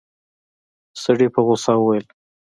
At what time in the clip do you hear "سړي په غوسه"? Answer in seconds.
1.03-1.73